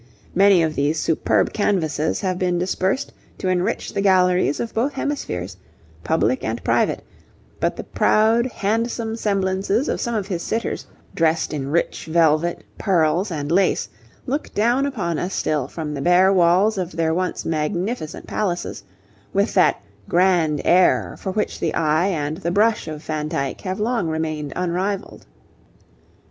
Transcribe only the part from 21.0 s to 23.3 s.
for which the eye and the brush of Van